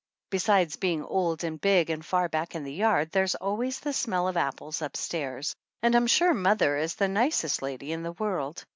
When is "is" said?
6.75-6.95